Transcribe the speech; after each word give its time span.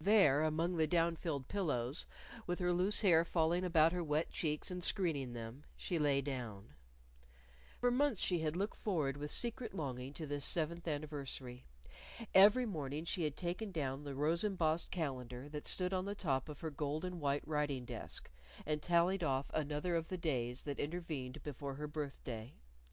There, 0.00 0.42
among 0.42 0.78
the 0.78 0.88
down 0.88 1.14
filled 1.14 1.46
pillows, 1.46 2.08
with 2.44 2.58
her 2.58 2.72
loose 2.72 3.02
hair 3.02 3.24
falling 3.24 3.62
about 3.62 3.92
her 3.92 4.02
wet 4.02 4.32
cheeks 4.32 4.68
and 4.68 4.82
screening 4.82 5.32
them, 5.32 5.62
she 5.76 5.96
lay 5.96 6.20
down. 6.20 6.74
For 7.78 7.92
months 7.92 8.20
she 8.20 8.40
had 8.40 8.56
looked 8.56 8.76
forward 8.76 9.16
with 9.16 9.30
secret 9.30 9.74
longing 9.74 10.12
to 10.14 10.26
this 10.26 10.44
seventh 10.44 10.88
anniversary. 10.88 11.66
Every 12.34 12.66
morning 12.66 13.04
she 13.04 13.22
had 13.22 13.36
taken 13.36 13.70
down 13.70 14.02
the 14.02 14.16
rose 14.16 14.42
embossed 14.42 14.90
calendar 14.90 15.48
that 15.50 15.68
stood 15.68 15.92
on 15.92 16.04
the 16.04 16.16
top 16.16 16.48
of 16.48 16.58
her 16.62 16.70
gold 16.70 17.04
and 17.04 17.20
white 17.20 17.46
writing 17.46 17.84
desk 17.84 18.28
and 18.66 18.82
tallied 18.82 19.22
off 19.22 19.52
another 19.54 19.94
of 19.94 20.08
the 20.08 20.18
days 20.18 20.64
that 20.64 20.80
intervened 20.80 21.44
before 21.44 21.74
her 21.74 21.86
birthday. 21.86 22.54